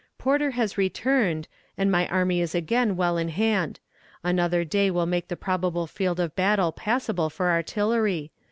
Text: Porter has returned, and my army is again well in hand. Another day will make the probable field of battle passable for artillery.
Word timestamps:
Porter 0.17 0.49
has 0.57 0.79
returned, 0.79 1.47
and 1.77 1.91
my 1.91 2.07
army 2.07 2.41
is 2.41 2.55
again 2.55 2.95
well 2.95 3.17
in 3.19 3.29
hand. 3.29 3.79
Another 4.23 4.63
day 4.65 4.89
will 4.89 5.05
make 5.05 5.27
the 5.27 5.37
probable 5.37 5.85
field 5.85 6.19
of 6.19 6.35
battle 6.35 6.71
passable 6.71 7.29
for 7.29 7.51
artillery. 7.51 8.31